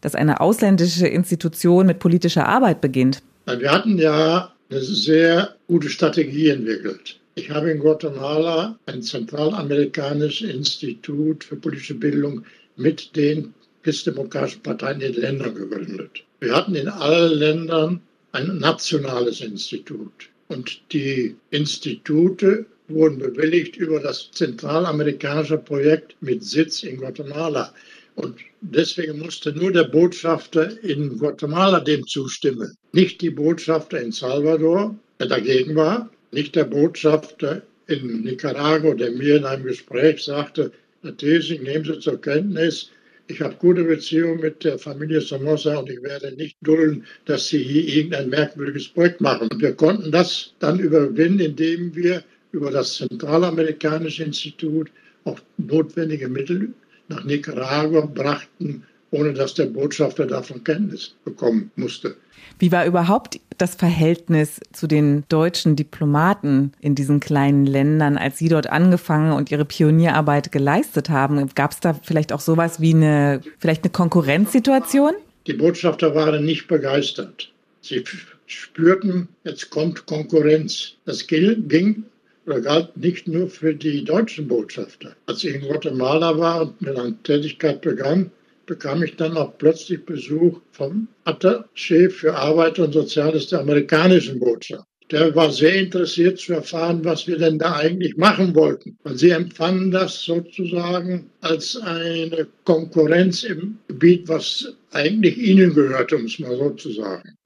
[0.01, 3.21] dass eine ausländische Institution mit politischer Arbeit beginnt.
[3.45, 7.19] Wir hatten ja eine sehr gute Strategie entwickelt.
[7.35, 12.43] Ich habe in Guatemala ein zentralamerikanisches Institut für politische Bildung
[12.75, 16.23] mit den christdemokratischen Parteien in den Ländern gegründet.
[16.39, 20.29] Wir hatten in allen Ländern ein nationales Institut.
[20.49, 27.73] Und die Institute wurden bewilligt über das zentralamerikanische Projekt mit Sitz in Guatemala.
[28.17, 32.75] Und deswegen musste nur der Botschafter in Guatemala dem zustimmen.
[32.91, 39.37] Nicht die Botschafter in Salvador, der dagegen war, nicht der Botschafter in Nicaragua, der mir
[39.37, 40.71] in einem Gespräch sagte,
[41.03, 42.89] Herr Thesing, nehmen Sie zur Kenntnis,
[43.27, 47.61] ich habe gute Beziehungen mit der Familie Somoza und ich werde nicht dulden, dass sie
[47.61, 49.49] hier irgendein merkwürdiges Projekt machen.
[49.51, 54.89] Und wir konnten das dann überwinden, indem wir über das Zentralamerikanische Institut
[55.25, 56.73] auch notwendige Mittel
[57.07, 62.15] nach Nicaragua brachten, ohne dass der Botschafter davon Kenntnis bekommen musste.
[62.59, 68.49] Wie war überhaupt das Verhältnis zu den deutschen Diplomaten in diesen kleinen Ländern, als Sie
[68.49, 71.49] dort angefangen und Ihre Pionierarbeit geleistet haben?
[71.55, 75.13] Gab es da vielleicht auch sowas wie eine, vielleicht eine Konkurrenzsituation?
[75.45, 77.51] Die Botschafter waren nicht begeistert.
[77.81, 78.03] Sie
[78.47, 80.93] spürten, jetzt kommt Konkurrenz.
[81.05, 82.03] Das ging
[82.47, 85.15] oder galt nicht nur für die deutschen Botschafter.
[85.25, 88.31] Als ich in Guatemala war und mit einer Tätigkeit begann,
[88.65, 94.85] bekam ich dann auch plötzlich Besuch vom Attaché für Arbeit und Soziales der amerikanischen Botschaft.
[95.11, 98.97] Der war sehr interessiert zu erfahren, was wir denn da eigentlich machen wollten.
[99.03, 106.25] Weil sie empfanden das sozusagen als eine Konkurrenz im Gebiet, was eigentlich ihnen gehörte, um
[106.25, 107.37] es mal so zu sagen.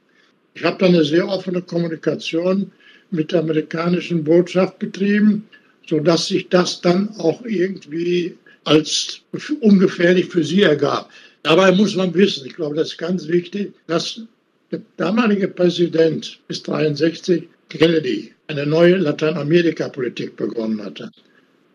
[0.55, 2.71] Ich habe dann eine sehr offene Kommunikation
[3.11, 5.47] mit der amerikanischen Botschaft betrieben,
[5.87, 9.21] sodass sich das dann auch irgendwie als
[9.61, 11.09] ungefährlich für sie ergab.
[11.43, 14.21] Dabei muss man wissen, ich glaube, das ist ganz wichtig, dass
[14.71, 21.09] der damalige Präsident bis 1963, Kennedy, eine neue Lateinamerika-Politik begonnen hatte.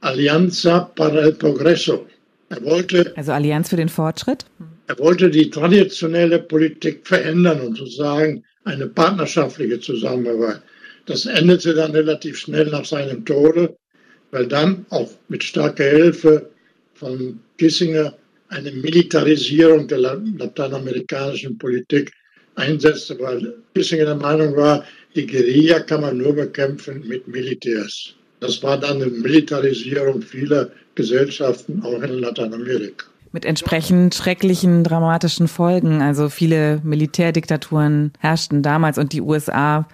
[0.01, 2.07] Alianza para el Progreso.
[2.49, 4.46] Er wollte, also Allianz für den Fortschritt?
[4.87, 10.61] Er wollte die traditionelle Politik verändern und sozusagen eine partnerschaftliche Zusammenarbeit.
[11.07, 13.77] Das endete dann relativ schnell nach seinem Tode,
[14.33, 16.51] weil dann auch mit starker Hilfe
[16.95, 18.14] von Kissinger
[18.49, 22.12] eine Militarisierung der lateinamerikanischen Politik
[22.57, 28.14] einsetzte, weil Kissinger der Meinung war, die Guerilla kann man nur bekämpfen mit Militärs.
[28.40, 33.07] Das war dann eine Militarisierung vieler Gesellschaften auch in Lateinamerika.
[33.33, 36.01] Mit entsprechend schrecklichen, dramatischen Folgen.
[36.01, 39.87] Also viele Militärdiktaturen herrschten damals und die USA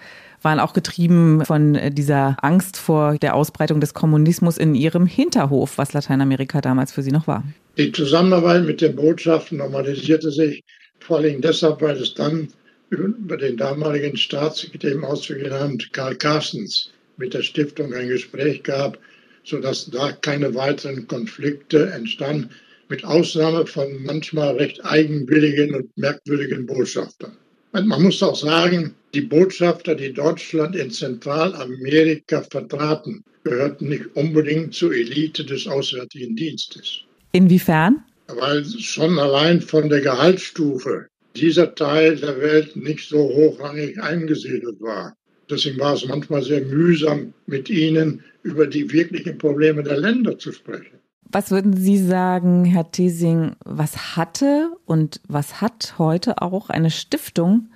[0.43, 5.93] waren auch getrieben von dieser Angst vor der Ausbreitung des Kommunismus in ihrem Hinterhof, was
[5.93, 7.43] Lateinamerika damals für sie noch war.
[7.77, 10.63] Die Zusammenarbeit mit den Botschaften normalisierte sich
[10.99, 12.49] vor allem deshalb, weil es dann
[12.89, 18.97] über den damaligen Staatssekretär im Auswärtigen Amt Karl Carstens mit der Stiftung ein Gespräch gab,
[19.43, 22.49] sodass da keine weiteren Konflikte entstanden,
[22.89, 27.37] mit Ausnahme von manchmal recht eigenwilligen und merkwürdigen Botschaftern.
[27.73, 34.93] Man muss auch sagen, die Botschafter, die Deutschland in Zentralamerika vertraten, gehörten nicht unbedingt zur
[34.93, 37.01] Elite des Auswärtigen Dienstes.
[37.31, 38.03] Inwiefern?
[38.27, 45.17] Weil schon allein von der Gehaltsstufe dieser Teil der Welt nicht so hochrangig eingesiedelt war.
[45.49, 50.51] Deswegen war es manchmal sehr mühsam, mit ihnen über die wirklichen Probleme der Länder zu
[50.51, 50.99] sprechen.
[51.35, 57.71] Was würden Sie sagen, Herr Thiesing, was hatte und was hat heute auch eine Stiftung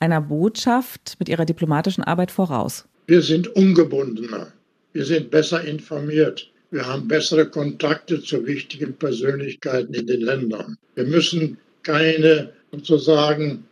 [0.00, 2.86] einer Botschaft mit ihrer diplomatischen Arbeit voraus?
[3.06, 4.52] Wir sind ungebundener.
[4.92, 6.50] Wir sind besser informiert.
[6.72, 10.76] Wir haben bessere Kontakte zu wichtigen Persönlichkeiten in den Ländern.
[10.96, 13.62] Wir müssen keine sozusagen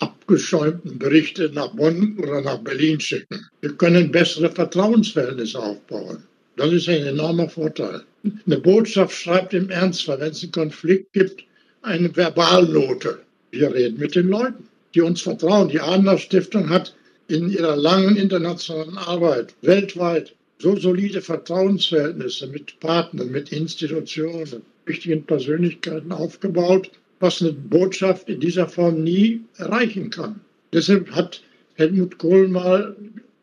[0.00, 3.46] abgeschäumten Berichte nach Bonn oder nach Berlin schicken.
[3.60, 6.24] Wir können bessere Vertrauensverhältnisse aufbauen.
[6.56, 8.02] Das ist ein enormer Vorteil.
[8.46, 11.44] Eine Botschaft schreibt im Ernstfall, wenn es einen Konflikt gibt,
[11.82, 13.20] eine Verbalnote.
[13.50, 15.68] Wir reden mit den Leuten, die uns vertrauen.
[15.68, 16.94] Die Adler Stiftung hat
[17.28, 26.12] in ihrer langen internationalen Arbeit weltweit so solide Vertrauensverhältnisse mit Partnern, mit Institutionen, wichtigen Persönlichkeiten
[26.12, 30.40] aufgebaut, was eine Botschaft in dieser Form nie erreichen kann.
[30.72, 31.42] Deshalb hat
[31.74, 32.96] Helmut Kohl mal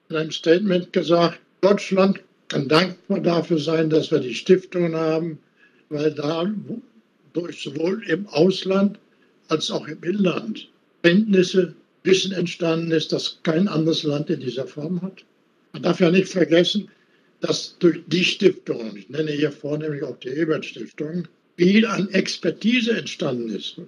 [0.09, 5.39] in einem Statement gesagt, Deutschland kann dankbar dafür sein, dass wir die Stiftung haben,
[5.87, 8.99] weil dadurch sowohl im Ausland
[9.47, 10.67] als auch im Inland
[11.01, 15.23] Kenntnisse, Wissen entstanden ist, das kein anderes Land in dieser Form hat.
[15.71, 16.89] Man darf ja nicht vergessen,
[17.39, 22.97] dass durch die Stiftung, ich nenne hier vornehmlich auch die Ebert Stiftung, viel an Expertise
[22.97, 23.79] entstanden ist.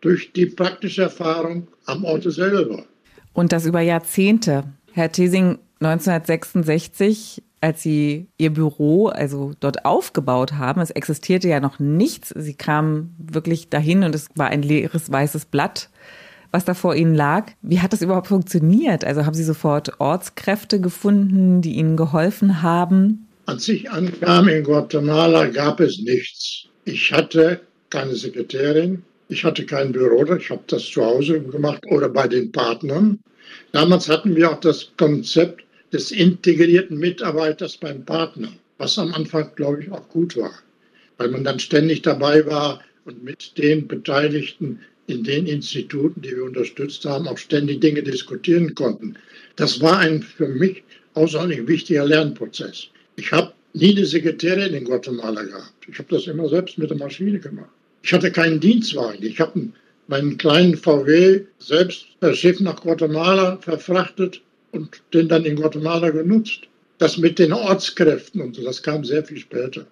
[0.00, 2.86] Durch die praktische Erfahrung am Orte selber.
[3.34, 4.64] Und das über Jahrzehnte.
[4.92, 11.78] Herr Thesing, 1966, als Sie Ihr Büro also dort aufgebaut haben, es existierte ja noch
[11.78, 12.32] nichts.
[12.36, 15.88] Sie kamen wirklich dahin und es war ein leeres weißes Blatt,
[16.50, 17.52] was da vor Ihnen lag.
[17.62, 19.04] Wie hat das überhaupt funktioniert?
[19.04, 23.26] Also haben Sie sofort Ortskräfte gefunden, die Ihnen geholfen haben?
[23.46, 26.66] Als ich ankam in Guatemala, gab es nichts.
[26.84, 32.08] Ich hatte keine Sekretärin, ich hatte kein Büro, ich habe das zu Hause gemacht oder
[32.08, 33.18] bei den Partnern.
[33.72, 39.82] Damals hatten wir auch das Konzept des integrierten Mitarbeiters beim Partner, was am Anfang, glaube
[39.82, 40.52] ich, auch gut war,
[41.18, 46.44] weil man dann ständig dabei war und mit den Beteiligten in den Instituten, die wir
[46.44, 49.16] unterstützt haben, auch ständig Dinge diskutieren konnten.
[49.54, 50.82] Das war ein für mich
[51.14, 52.88] außerordentlich wichtiger Lernprozess.
[53.16, 55.86] Ich habe nie eine Sekretärin in Guatemala gehabt.
[55.88, 57.70] Ich habe das immer selbst mit der Maschine gemacht.
[58.02, 59.22] Ich hatte keinen Dienstwagen.
[59.24, 59.68] Ich habe
[60.08, 64.42] meinen kleinen VW selbst per Schiff nach Guatemala verfrachtet
[64.76, 66.68] und den dann in Guatemala genutzt.
[66.98, 69.86] Das mit den Ortskräften und so, das kam sehr viel später.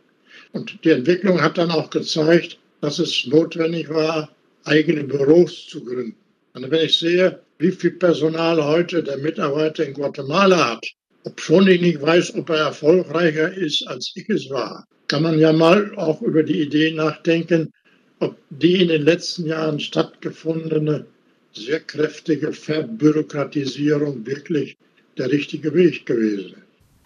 [0.53, 4.31] Und die Entwicklung hat dann auch gezeigt, dass es notwendig war,
[4.65, 6.17] eigene Büros zu gründen.
[6.55, 10.87] Und wenn ich sehe, wie viel Personal heute der Mitarbeiter in Guatemala hat,
[11.25, 15.53] obschon ich nicht weiß, ob er erfolgreicher ist, als ich es war, kann man ja
[15.53, 17.73] mal auch über die Idee nachdenken,
[18.21, 21.07] ob die in den letzten Jahren stattgefundene
[21.55, 24.77] sehr kräftige Verbürokratisierung wirklich
[25.17, 26.57] der richtige Weg gewesen.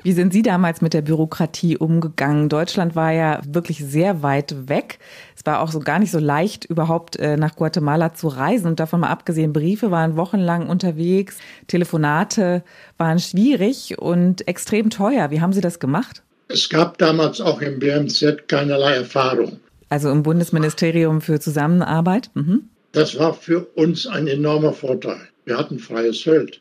[0.05, 2.49] Wie sind Sie damals mit der Bürokratie umgegangen?
[2.49, 5.01] Deutschland war ja wirklich sehr weit weg.
[5.37, 8.69] Es war auch so gar nicht so leicht, überhaupt äh, nach Guatemala zu reisen.
[8.69, 12.63] Und davon mal abgesehen, Briefe waren wochenlang unterwegs, Telefonate
[12.97, 15.33] waren schwierig und extrem teuer.
[15.33, 16.23] Wie haben Sie das gemacht?
[16.47, 19.59] Es gab damals auch im BMZ keinerlei Erfahrung.
[19.89, 22.31] Also im Bundesministerium für Zusammenarbeit?
[22.35, 22.71] Mhm.
[22.93, 25.29] Das war für uns ein enormer Vorteil.
[25.45, 26.61] Wir hatten freies Feld.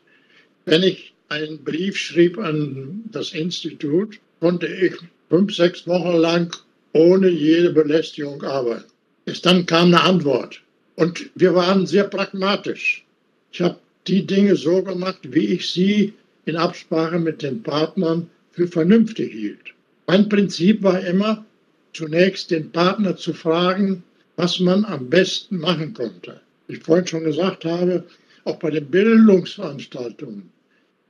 [0.64, 4.94] Wenn ich einen Brief schrieb an das Institut, konnte ich
[5.28, 6.54] fünf, sechs Wochen lang
[6.92, 8.90] ohne jede Belästigung arbeiten.
[9.26, 10.62] Erst dann kam eine Antwort.
[10.96, 13.04] Und wir waren sehr pragmatisch.
[13.52, 16.14] Ich habe die Dinge so gemacht, wie ich sie
[16.44, 19.74] in Absprache mit den Partnern für vernünftig hielt.
[20.06, 21.44] Mein Prinzip war immer,
[21.92, 24.02] zunächst den Partner zu fragen,
[24.38, 26.40] was man am besten machen konnte.
[26.68, 28.04] Ich vorhin schon gesagt habe,
[28.44, 30.50] auch bei den Bildungsveranstaltungen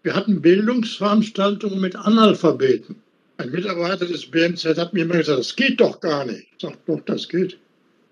[0.08, 2.96] wir hatten Bildungsveranstaltungen mit Analphabeten.
[3.36, 6.46] Ein Mitarbeiter des BMZ hat mir immer gesagt, das geht doch gar nicht.
[6.52, 7.58] Ich sage, doch, das geht.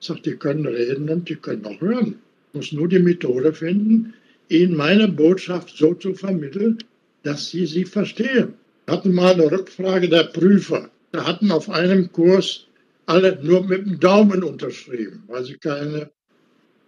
[0.00, 2.16] Ich sage, die können reden und die können auch hören.
[2.48, 4.14] Ich muss nur die Methode finden,
[4.48, 6.79] ihnen meine Botschaft so zu vermitteln,
[7.22, 8.55] dass sie sie verstehen.
[8.85, 10.90] Wir hatten mal eine Rückfrage der Prüfer.
[11.12, 12.65] Da hatten auf einem Kurs
[13.07, 16.11] alle nur mit dem Daumen unterschrieben, weil sie keine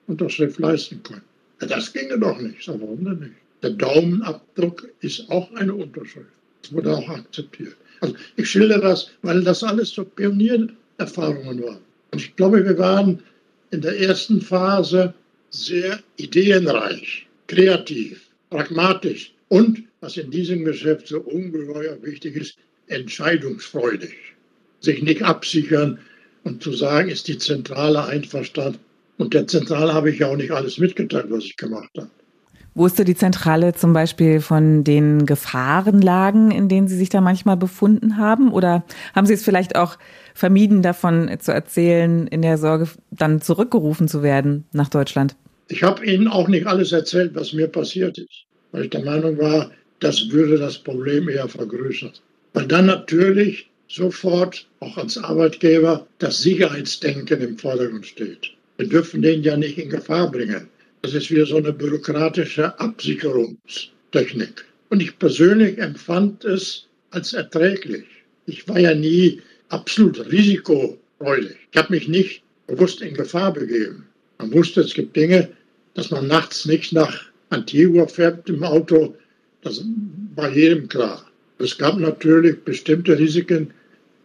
[0.07, 1.25] Unterschrift leisten konnten.
[1.61, 2.63] Ja, das ginge doch nicht.
[2.63, 3.35] So, warum denn nicht?
[3.63, 6.31] Der Daumenabdruck ist auch eine Unterschrift.
[6.63, 7.77] Das wurde auch akzeptiert.
[8.01, 11.81] Also ich schilder das, weil das alles so Pioniererfahrungen waren.
[12.13, 13.23] Und ich glaube, wir waren
[13.71, 15.13] in der ersten Phase
[15.51, 24.15] sehr ideenreich, kreativ, pragmatisch und, was in diesem Geschäft so ungeheuer wichtig ist, entscheidungsfreudig.
[24.81, 25.99] Sich nicht absichern
[26.45, 28.79] und zu sagen, ist die Zentrale einverstanden.
[29.19, 32.09] Und der Zentrale habe ich ja auch nicht alles mitgeteilt, was ich gemacht habe.
[32.75, 38.19] Wusste die Zentrale zum Beispiel von den Gefahrenlagen, in denen Sie sich da manchmal befunden
[38.19, 38.53] haben?
[38.53, 38.85] Oder
[39.17, 39.99] haben Sie es vielleicht auch
[40.33, 45.35] vermieden, davon zu erzählen, in der Sorge, dann zurückgerufen zu werden nach Deutschland?
[45.67, 49.39] Ich habe Ihnen auch nicht alles erzählt, was mir passiert ist, weil ich der Meinung
[49.39, 52.13] war, das würde das Problem eher vergrößern.
[52.53, 58.51] Weil dann natürlich sofort auch als Arbeitgeber das Sicherheitsdenken im Vordergrund steht.
[58.77, 60.69] Wir dürfen den ja nicht in Gefahr bringen.
[61.03, 64.65] Das ist wieder so eine bürokratische Absicherungstechnik.
[64.91, 68.05] Und ich persönlich empfand es als erträglich.
[68.47, 71.57] Ich war ja nie absolut risikofreudig.
[71.71, 74.07] Ich habe mich nicht bewusst in Gefahr begeben.
[74.39, 75.49] Man wusste, es gibt Dinge,
[75.95, 79.15] dass man nachts nicht nach Antigua fährt im Auto.
[79.63, 79.83] Das
[80.35, 81.27] war jedem klar.
[81.59, 83.73] Es gab natürlich bestimmte Risiken,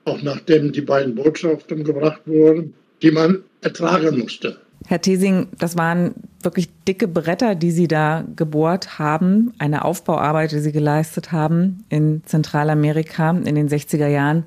[0.06, 4.58] auch nachdem die beiden Botschaften gebracht wurden, die man ertragen musste.
[4.86, 10.60] Herr Thesing, das waren wirklich dicke Bretter, die Sie da gebohrt haben, eine Aufbauarbeit, die
[10.60, 14.44] Sie geleistet haben in Zentralamerika in den 60er Jahren,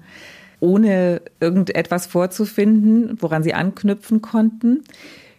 [0.60, 4.84] ohne irgendetwas vorzufinden, woran Sie anknüpfen konnten.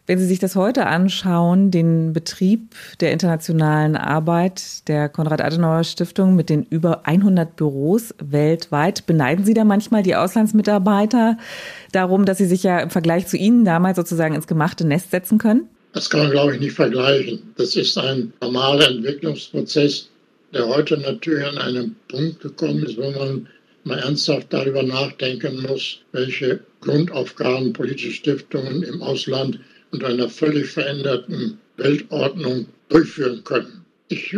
[0.08, 6.64] Wenn Sie sich das heute anschauen, den Betrieb der internationalen Arbeit der Konrad-Adenauer-Stiftung mit den
[6.64, 11.38] über 100 Büros weltweit, beneiden Sie da manchmal die Auslandsmitarbeiter
[11.92, 15.40] darum, dass sie sich ja im Vergleich zu Ihnen damals sozusagen ins gemachte Nest setzen
[15.40, 15.68] können?
[15.92, 17.42] Das kann man, glaube ich, nicht vergleichen.
[17.58, 20.08] Das ist ein normaler Entwicklungsprozess,
[20.54, 23.50] der heute natürlich an einem Punkt gekommen ist, wo man
[23.84, 29.60] mal ernsthaft darüber nachdenken muss, welche Grundaufgaben politische Stiftungen im Ausland
[29.98, 33.84] unter einer völlig veränderten Weltordnung durchführen können.
[34.10, 34.36] Ich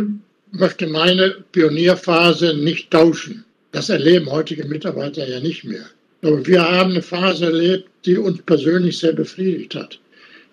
[0.52, 3.44] möchte meine Pionierphase nicht tauschen.
[3.72, 5.84] Das erleben heutige Mitarbeiter ja nicht mehr.
[6.22, 9.98] Aber wir haben eine Phase erlebt, die uns persönlich sehr befriedigt hat.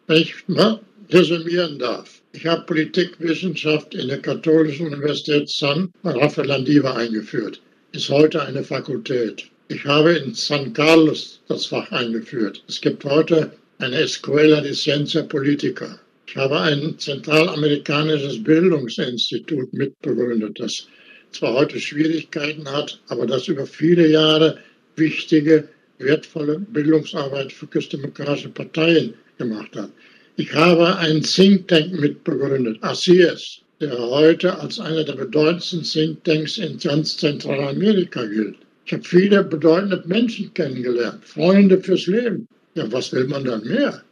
[0.07, 2.21] Wenn ich mal resümieren darf.
[2.33, 7.61] Ich habe Politikwissenschaft in der Katholischen Universität San Rafael Landiva eingeführt.
[7.93, 9.45] Ist heute eine Fakultät.
[9.69, 12.61] Ich habe in San Carlos das Fach eingeführt.
[12.67, 15.99] Es gibt heute eine Escuela de Ciencia Politica.
[16.25, 20.87] Ich habe ein zentralamerikanisches Bildungsinstitut mitbegründet, das
[21.31, 24.57] zwar heute Schwierigkeiten hat, aber das über viele Jahre
[24.95, 29.91] wichtige, wertvolle Bildungsarbeit für christdemokratische Parteien gemacht hat.
[30.37, 36.57] Ich habe einen Think Tank mitbegründet, ACS, der heute als einer der bedeutendsten Think Tanks
[36.57, 38.55] in ganz Zentralamerika gilt.
[38.85, 42.47] Ich habe viele bedeutende Menschen kennengelernt, Freunde fürs Leben.
[42.77, 44.03] Ja, was will man dann mehr?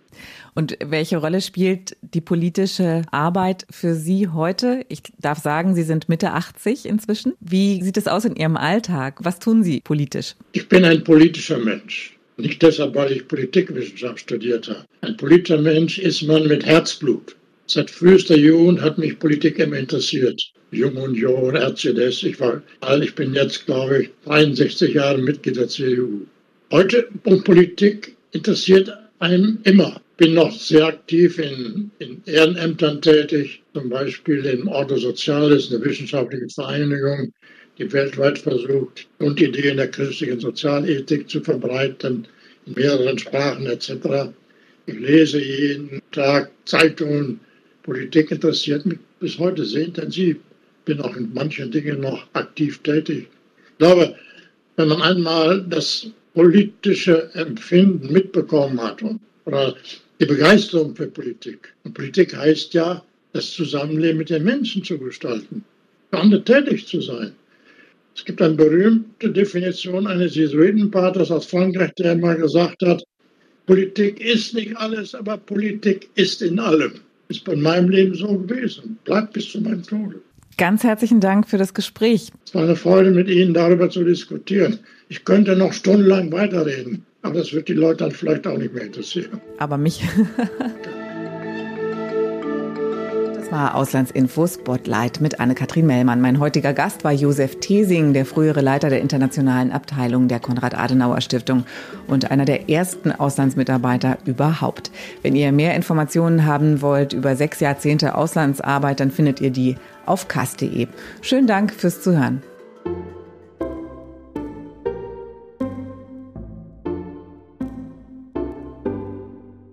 [0.56, 4.84] Und welche Rolle spielt die politische Arbeit für Sie heute?
[4.90, 7.34] Ich darf sagen, Sie sind Mitte 80 inzwischen.
[7.40, 9.20] Wie sieht es aus in Ihrem Alltag?
[9.22, 10.34] Was tun Sie politisch?
[10.54, 12.18] Ich bin ein politischer Mensch.
[12.38, 14.84] Nicht deshalb, weil ich Politikwissenschaft studiert habe.
[15.02, 17.36] Ein politischer Mensch ist man mit Herzblut.
[17.68, 20.42] Seit frühester Jugend hat mich Politik immer interessiert.
[20.72, 22.24] Jung Union, RCDS.
[22.24, 26.22] Ich war alt, ich bin jetzt, glaube ich, 63 Jahre Mitglied der CDU.
[26.72, 30.02] Heute um Politik interessiert einem immer.
[30.18, 36.50] Bin noch sehr aktiv in, in Ehrenämtern tätig, zum Beispiel im Ordo Soziales, eine wissenschaftliche
[36.50, 37.34] Vereinigung,
[37.78, 42.28] die weltweit versucht, Grundideen der christlichen Sozialethik zu verbreiten,
[42.66, 44.32] in mehreren Sprachen etc.
[44.86, 47.40] Ich lese jeden Tag Zeitungen.
[47.84, 50.38] Politik interessiert mich bis heute sehr intensiv.
[50.86, 53.28] Bin auch in manchen Dingen noch aktiv tätig.
[53.72, 54.16] Ich glaube,
[54.78, 59.02] wenn man einmal das politische Empfinden mitbekommen hat
[59.46, 59.74] oder
[60.20, 61.74] die Begeisterung für Politik.
[61.84, 65.64] Und Politik heißt ja, das Zusammenleben mit den Menschen zu gestalten,
[66.12, 67.32] für andere tätig zu sein.
[68.16, 73.04] Es gibt eine berühmte Definition eines Jesuitenpaters aus Frankreich, der einmal gesagt hat,
[73.66, 76.94] Politik ist nicht alles, aber Politik ist in allem.
[77.28, 80.22] Ist bei meinem Leben so gewesen, bleibt bis zu meinem Tode.
[80.58, 82.30] Ganz herzlichen Dank für das Gespräch.
[82.46, 84.80] Es war eine Freude, mit Ihnen darüber zu diskutieren.
[85.08, 88.84] Ich könnte noch stundenlang weiterreden, aber das wird die Leute dann vielleicht auch nicht mehr
[88.84, 89.42] interessieren.
[89.58, 90.04] Aber mich.
[93.46, 96.20] Das war Auslandsinfo Spotlight mit Anne-Kathrin Mellmann.
[96.20, 101.64] Mein heutiger Gast war Josef Thesing, der frühere Leiter der internationalen Abteilung der Konrad-Adenauer-Stiftung
[102.08, 104.90] und einer der ersten Auslandsmitarbeiter überhaupt.
[105.22, 109.76] Wenn ihr mehr Informationen haben wollt über sechs Jahrzehnte Auslandsarbeit, dann findet ihr die
[110.08, 110.88] auf kast.de.
[111.22, 112.42] Schönen Dank fürs Zuhören.